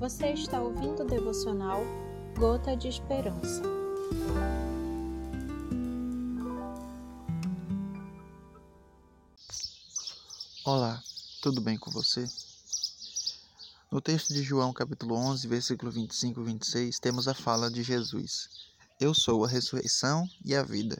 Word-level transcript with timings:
Você 0.00 0.28
está 0.28 0.58
ouvindo 0.58 1.02
o 1.02 1.06
devocional 1.06 1.82
Gota 2.38 2.74
de 2.74 2.88
Esperança. 2.88 3.60
Olá, 10.64 11.02
tudo 11.42 11.60
bem 11.60 11.76
com 11.76 11.90
você? 11.90 12.26
No 13.92 14.00
texto 14.00 14.32
de 14.32 14.42
João, 14.42 14.72
capítulo 14.72 15.16
11, 15.16 15.46
versículo 15.46 15.92
25 15.92 16.40
e 16.40 16.44
26, 16.44 16.98
temos 16.98 17.28
a 17.28 17.34
fala 17.34 17.70
de 17.70 17.82
Jesus: 17.82 18.48
Eu 18.98 19.12
sou 19.12 19.44
a 19.44 19.48
ressurreição 19.48 20.26
e 20.42 20.54
a 20.54 20.62
vida. 20.62 20.96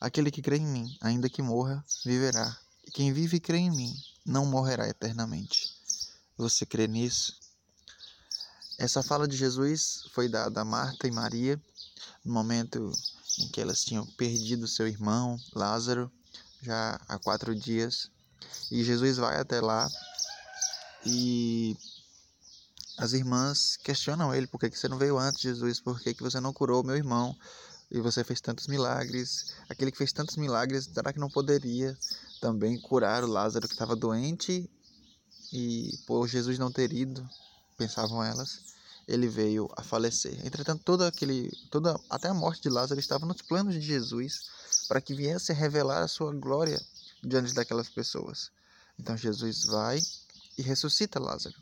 Aquele 0.00 0.30
que 0.30 0.40
crê 0.40 0.56
em 0.56 0.66
mim, 0.66 0.96
ainda 1.02 1.28
que 1.28 1.42
morra, 1.42 1.84
viverá. 2.02 2.56
E 2.86 2.90
quem 2.90 3.12
vive 3.12 3.36
e 3.36 3.40
crê 3.40 3.58
em 3.58 3.70
mim, 3.70 3.94
não 4.24 4.46
morrerá 4.46 4.88
eternamente. 4.88 5.70
Você 6.38 6.64
crê 6.64 6.88
nisso? 6.88 7.44
Essa 8.78 9.02
fala 9.02 9.26
de 9.26 9.36
Jesus 9.36 10.02
foi 10.12 10.28
dada 10.28 10.60
a 10.60 10.64
Marta 10.64 11.06
e 11.06 11.10
Maria 11.10 11.60
no 12.22 12.32
momento 12.34 12.92
em 13.38 13.48
que 13.48 13.60
elas 13.60 13.80
tinham 13.80 14.04
perdido 14.04 14.68
seu 14.68 14.86
irmão 14.86 15.38
Lázaro 15.54 16.12
já 16.60 17.00
há 17.08 17.18
quatro 17.18 17.54
dias. 17.54 18.10
E 18.70 18.84
Jesus 18.84 19.16
vai 19.16 19.40
até 19.40 19.60
lá 19.62 19.88
e 21.06 21.74
as 22.98 23.12
irmãs 23.12 23.76
questionam 23.78 24.34
ele: 24.34 24.46
por 24.46 24.58
que 24.58 24.70
você 24.70 24.88
não 24.88 24.98
veio 24.98 25.18
antes, 25.18 25.40
Jesus? 25.40 25.80
Por 25.80 25.98
que 26.00 26.14
você 26.20 26.40
não 26.40 26.52
curou 26.52 26.84
meu 26.84 26.96
irmão? 26.96 27.34
E 27.90 28.00
você 28.00 28.24
fez 28.24 28.40
tantos 28.40 28.66
milagres. 28.66 29.54
Aquele 29.68 29.92
que 29.92 29.98
fez 29.98 30.12
tantos 30.12 30.36
milagres, 30.36 30.84
será 30.92 31.12
que 31.12 31.20
não 31.20 31.30
poderia 31.30 31.96
também 32.40 32.78
curar 32.80 33.22
o 33.22 33.28
Lázaro 33.28 33.68
que 33.68 33.74
estava 33.74 33.94
doente? 33.94 34.68
E 35.52 35.96
por 36.06 36.26
Jesus 36.26 36.58
não 36.58 36.72
ter 36.72 36.92
ido, 36.92 37.26
pensavam 37.76 38.22
elas, 38.22 38.60
ele 39.06 39.28
veio 39.28 39.68
a 39.76 39.82
falecer. 39.82 40.44
Entretanto, 40.44 40.82
todo 40.82 41.04
aquele, 41.04 41.50
toda, 41.70 41.98
até 42.10 42.28
a 42.28 42.34
morte 42.34 42.62
de 42.62 42.68
Lázaro 42.68 42.98
estava 42.98 43.24
nos 43.24 43.40
planos 43.42 43.74
de 43.74 43.80
Jesus 43.80 44.40
para 44.88 45.00
que 45.00 45.14
viesse 45.14 45.52
a 45.52 45.54
revelar 45.54 46.02
a 46.02 46.08
sua 46.08 46.32
glória 46.32 46.80
diante 47.22 47.54
daquelas 47.54 47.88
pessoas. 47.88 48.50
Então 48.98 49.16
Jesus 49.16 49.64
vai 49.64 50.02
e 50.58 50.62
ressuscita 50.62 51.20
Lázaro. 51.20 51.56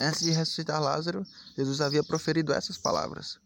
Antes 0.00 0.22
de 0.22 0.30
ressuscitar 0.32 0.82
Lázaro, 0.82 1.26
Jesus 1.56 1.80
havia 1.80 2.02
proferido 2.02 2.52
essas 2.52 2.76
palavras. 2.76 3.38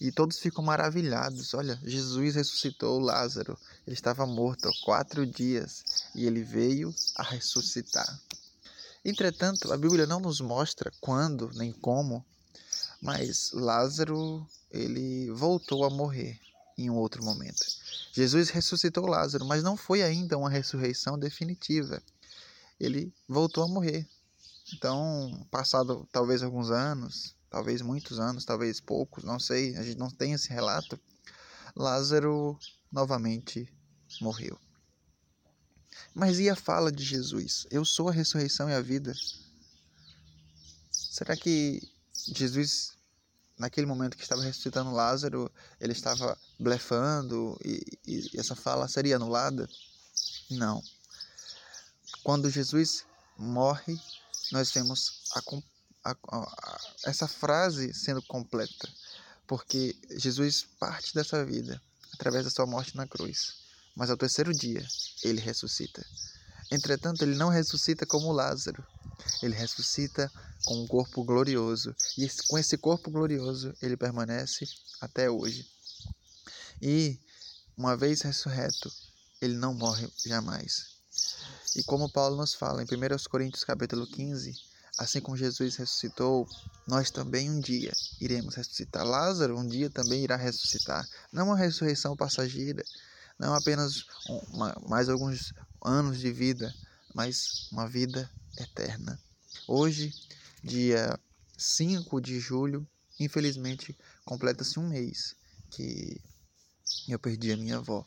E 0.00 0.10
todos 0.10 0.38
ficam 0.38 0.64
maravilhados. 0.64 1.54
Olha, 1.54 1.78
Jesus 1.84 2.34
ressuscitou 2.34 2.98
Lázaro. 2.98 3.56
Ele 3.86 3.94
estava 3.94 4.26
morto 4.26 4.68
há 4.68 4.72
quatro 4.84 5.24
dias 5.24 5.84
e 6.14 6.26
ele 6.26 6.42
veio 6.42 6.92
a 7.14 7.22
ressuscitar. 7.22 8.20
Entretanto, 9.04 9.72
a 9.72 9.76
Bíblia 9.76 10.06
não 10.06 10.20
nos 10.20 10.40
mostra 10.40 10.92
quando 11.00 11.50
nem 11.54 11.72
como, 11.72 12.24
mas 13.00 13.50
Lázaro 13.52 14.46
ele 14.70 15.30
voltou 15.32 15.84
a 15.84 15.90
morrer 15.90 16.38
em 16.78 16.88
um 16.88 16.96
outro 16.96 17.24
momento. 17.24 17.66
Jesus 18.12 18.50
ressuscitou 18.50 19.06
Lázaro, 19.06 19.44
mas 19.44 19.62
não 19.62 19.76
foi 19.76 20.02
ainda 20.02 20.38
uma 20.38 20.48
ressurreição 20.48 21.18
definitiva. 21.18 22.02
Ele 22.78 23.12
voltou 23.28 23.64
a 23.64 23.68
morrer. 23.68 24.08
Então, 24.72 25.46
passado 25.50 26.08
talvez 26.12 26.42
alguns 26.42 26.70
anos, 26.70 27.34
talvez 27.50 27.82
muitos 27.82 28.20
anos, 28.20 28.44
talvez 28.44 28.80
poucos, 28.80 29.24
não 29.24 29.38
sei, 29.38 29.76
a 29.76 29.82
gente 29.82 29.98
não 29.98 30.10
tem 30.10 30.32
esse 30.32 30.48
relato. 30.48 30.98
Lázaro 31.74 32.58
novamente 32.90 33.68
morreu. 34.20 34.58
Mas 36.14 36.38
e 36.38 36.50
a 36.50 36.56
fala 36.56 36.92
de 36.92 37.02
Jesus? 37.02 37.66
Eu 37.70 37.84
sou 37.84 38.08
a 38.08 38.12
ressurreição 38.12 38.68
e 38.68 38.74
a 38.74 38.82
vida. 38.82 39.14
Será 40.90 41.34
que 41.34 41.80
Jesus, 42.28 42.92
naquele 43.58 43.86
momento 43.86 44.16
que 44.16 44.22
estava 44.22 44.42
ressuscitando 44.42 44.92
Lázaro, 44.92 45.50
ele 45.80 45.92
estava 45.92 46.38
blefando 46.58 47.58
e, 47.64 47.82
e 48.06 48.30
essa 48.38 48.54
fala 48.54 48.88
seria 48.88 49.16
anulada? 49.16 49.66
Não. 50.50 50.82
Quando 52.22 52.50
Jesus 52.50 53.06
morre, 53.38 53.98
nós 54.52 54.70
vemos 54.70 55.22
a, 55.34 56.10
a, 56.10 56.16
a, 56.38 56.80
essa 57.06 57.26
frase 57.26 57.94
sendo 57.94 58.20
completa, 58.22 58.86
porque 59.46 59.96
Jesus 60.10 60.66
parte 60.78 61.14
dessa 61.14 61.42
vida 61.42 61.82
através 62.12 62.44
da 62.44 62.50
sua 62.50 62.66
morte 62.66 62.94
na 62.96 63.06
cruz 63.06 63.61
mas 63.94 64.10
ao 64.10 64.16
terceiro 64.16 64.52
dia 64.52 64.86
ele 65.22 65.40
ressuscita. 65.40 66.04
Entretanto, 66.70 67.22
ele 67.22 67.34
não 67.34 67.48
ressuscita 67.48 68.06
como 68.06 68.32
Lázaro, 68.32 68.84
ele 69.42 69.54
ressuscita 69.54 70.30
com 70.64 70.82
um 70.82 70.86
corpo 70.86 71.22
glorioso, 71.24 71.94
e 72.16 72.28
com 72.48 72.58
esse 72.58 72.78
corpo 72.78 73.10
glorioso 73.10 73.74
ele 73.82 73.96
permanece 73.96 74.64
até 75.00 75.30
hoje. 75.30 75.66
E, 76.80 77.18
uma 77.76 77.96
vez 77.96 78.22
ressurreto, 78.22 78.90
ele 79.40 79.54
não 79.56 79.74
morre 79.74 80.08
jamais. 80.24 80.92
E 81.76 81.82
como 81.82 82.10
Paulo 82.10 82.36
nos 82.36 82.54
fala 82.54 82.82
em 82.82 82.86
1 82.86 83.28
Coríntios 83.30 83.64
capítulo 83.64 84.06
15, 84.06 84.52
assim 84.98 85.20
como 85.20 85.36
Jesus 85.36 85.76
ressuscitou, 85.76 86.46
nós 86.86 87.10
também 87.10 87.50
um 87.50 87.60
dia 87.60 87.92
iremos 88.20 88.54
ressuscitar. 88.54 89.04
Lázaro 89.04 89.58
um 89.58 89.66
dia 89.66 89.88
também 89.90 90.22
irá 90.22 90.36
ressuscitar. 90.36 91.06
Não 91.32 91.46
uma 91.46 91.56
ressurreição 91.56 92.16
passageira, 92.16 92.84
não 93.38 93.54
apenas 93.54 94.04
uma, 94.52 94.74
mais 94.88 95.08
alguns 95.08 95.52
anos 95.84 96.18
de 96.18 96.32
vida, 96.32 96.74
mas 97.14 97.68
uma 97.70 97.88
vida 97.88 98.30
eterna. 98.58 99.18
Hoje, 99.66 100.14
dia 100.62 101.18
5 101.56 102.20
de 102.20 102.38
julho, 102.40 102.86
infelizmente, 103.18 103.96
completa-se 104.24 104.78
um 104.78 104.88
mês 104.88 105.34
que 105.70 106.20
eu 107.08 107.18
perdi 107.18 107.52
a 107.52 107.56
minha 107.56 107.76
avó. 107.76 108.06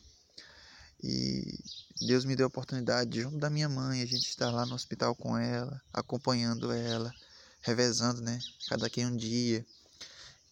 E 1.02 1.58
Deus 2.00 2.24
me 2.24 2.34
deu 2.34 2.46
a 2.46 2.48
oportunidade, 2.48 3.20
junto 3.20 3.38
da 3.38 3.50
minha 3.50 3.68
mãe, 3.68 4.02
a 4.02 4.06
gente 4.06 4.28
estar 4.28 4.50
lá 4.50 4.64
no 4.66 4.74
hospital 4.74 5.14
com 5.14 5.36
ela, 5.36 5.80
acompanhando 5.92 6.72
ela, 6.72 7.12
revezando, 7.60 8.20
né? 8.20 8.38
Cada 8.68 8.88
quem 8.88 9.06
um 9.06 9.16
dia. 9.16 9.64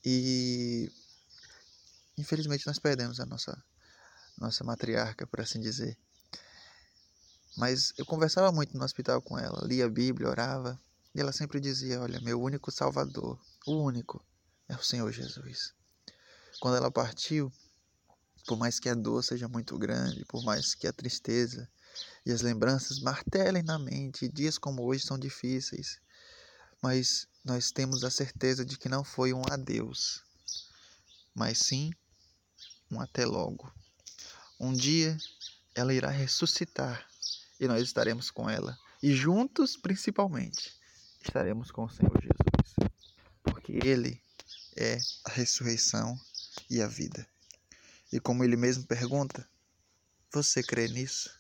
E 0.04 0.90
infelizmente 2.18 2.66
nós 2.66 2.78
perdemos 2.78 3.20
a 3.20 3.26
nossa 3.26 3.56
nossa 4.36 4.64
matriarca, 4.64 5.26
por 5.26 5.40
assim 5.40 5.60
dizer. 5.60 5.96
Mas 7.56 7.92
eu 7.96 8.04
conversava 8.04 8.50
muito 8.50 8.76
no 8.76 8.84
hospital 8.84 9.22
com 9.22 9.38
ela, 9.38 9.66
lia 9.66 9.86
a 9.86 9.88
Bíblia, 9.88 10.28
orava, 10.28 10.80
e 11.14 11.20
ela 11.20 11.32
sempre 11.32 11.60
dizia: 11.60 12.00
Olha, 12.00 12.20
meu 12.20 12.40
único 12.40 12.70
Salvador, 12.70 13.38
o 13.66 13.76
único, 13.76 14.24
é 14.68 14.74
o 14.74 14.82
Senhor 14.82 15.10
Jesus. 15.12 15.72
Quando 16.60 16.76
ela 16.76 16.90
partiu, 16.90 17.52
por 18.46 18.58
mais 18.58 18.80
que 18.80 18.88
a 18.88 18.94
dor 18.94 19.22
seja 19.22 19.48
muito 19.48 19.78
grande, 19.78 20.24
por 20.24 20.42
mais 20.44 20.74
que 20.74 20.86
a 20.86 20.92
tristeza 20.92 21.68
e 22.26 22.32
as 22.32 22.42
lembranças 22.42 22.98
martelem 22.98 23.62
na 23.62 23.78
mente, 23.78 24.28
dias 24.28 24.58
como 24.58 24.82
hoje 24.82 25.06
são 25.06 25.18
difíceis, 25.18 26.00
mas 26.82 27.26
nós 27.44 27.70
temos 27.70 28.04
a 28.04 28.10
certeza 28.10 28.64
de 28.64 28.76
que 28.76 28.88
não 28.88 29.04
foi 29.04 29.32
um 29.32 29.42
adeus, 29.50 30.24
mas 31.34 31.58
sim 31.58 31.92
um 32.90 33.00
até 33.00 33.24
logo. 33.24 33.72
Um 34.58 34.72
dia 34.72 35.16
ela 35.74 35.92
irá 35.92 36.10
ressuscitar 36.10 37.06
e 37.58 37.66
nós 37.66 37.82
estaremos 37.82 38.30
com 38.30 38.48
ela. 38.48 38.78
E 39.02 39.14
juntos, 39.14 39.76
principalmente, 39.76 40.74
estaremos 41.20 41.70
com 41.70 41.84
o 41.84 41.90
Senhor 41.90 42.20
Jesus. 42.20 42.92
Porque 43.42 43.72
Ele 43.72 44.20
é 44.76 44.98
a 45.24 45.30
ressurreição 45.30 46.18
e 46.70 46.80
a 46.80 46.86
vida. 46.86 47.26
E 48.12 48.20
como 48.20 48.44
Ele 48.44 48.56
mesmo 48.56 48.84
pergunta, 48.84 49.46
você 50.32 50.62
crê 50.62 50.88
nisso? 50.88 51.30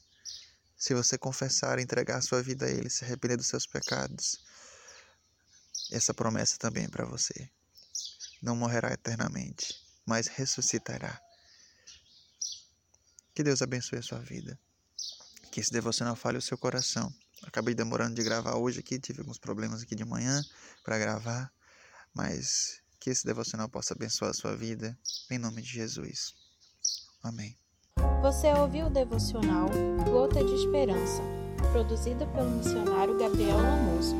Se 0.76 0.92
você 0.92 1.16
confessar, 1.16 1.78
entregar 1.78 2.20
sua 2.20 2.42
vida 2.42 2.66
a 2.66 2.70
Ele, 2.70 2.90
se 2.90 3.04
arrepender 3.04 3.36
dos 3.36 3.46
seus 3.46 3.66
pecados, 3.66 4.44
essa 5.90 6.12
promessa 6.12 6.58
também 6.58 6.84
é 6.84 6.88
para 6.88 7.06
você. 7.06 7.48
Não 8.42 8.56
morrerá 8.56 8.92
eternamente, 8.92 9.74
mas 10.04 10.26
ressuscitará. 10.26 11.23
Que 13.34 13.42
Deus 13.42 13.60
abençoe 13.60 13.98
a 13.98 14.02
sua 14.02 14.20
vida. 14.20 14.58
Que 15.50 15.60
esse 15.60 15.72
devocional 15.72 16.14
fale 16.14 16.38
o 16.38 16.42
seu 16.42 16.56
coração. 16.56 17.12
Acabei 17.42 17.74
demorando 17.74 18.14
de 18.14 18.22
gravar 18.22 18.56
hoje 18.56 18.80
aqui, 18.80 18.98
tive 18.98 19.20
alguns 19.20 19.38
problemas 19.38 19.82
aqui 19.82 19.94
de 19.94 20.04
manhã 20.04 20.42
para 20.82 20.98
gravar, 20.98 21.52
mas 22.14 22.80
que 23.00 23.10
esse 23.10 23.26
devocional 23.26 23.68
possa 23.68 23.92
abençoar 23.92 24.30
a 24.30 24.34
sua 24.34 24.56
vida, 24.56 24.96
em 25.30 25.38
nome 25.38 25.60
de 25.60 25.68
Jesus. 25.68 26.34
Amém. 27.22 27.58
Você 28.22 28.52
ouviu 28.52 28.86
o 28.86 28.90
devocional 28.90 29.68
Gota 30.04 30.42
de 30.42 30.54
Esperança, 30.54 31.22
produzido 31.72 32.26
pelo 32.28 32.50
missionário 32.50 33.18
Gabriel 33.18 33.58
Lamoso. 33.58 34.14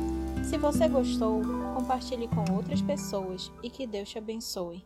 Se 0.47 0.57
você 0.57 0.87
gostou, 0.87 1.41
compartilhe 1.73 2.27
com 2.27 2.53
outras 2.53 2.81
pessoas 2.81 3.51
e 3.63 3.69
que 3.69 3.87
Deus 3.87 4.09
te 4.09 4.17
abençoe. 4.17 4.85